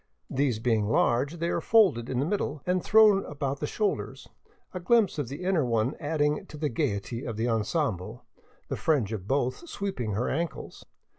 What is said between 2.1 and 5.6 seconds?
the middle and thrown about the shoulders, a glimpse of the